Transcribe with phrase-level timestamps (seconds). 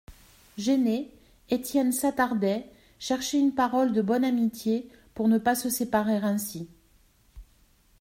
[0.57, 1.11] Gêné,
[1.51, 2.67] Étienne s'attardait,
[2.97, 6.67] cherchait une parole de bonne amitié, pour ne pas se séparer ainsi.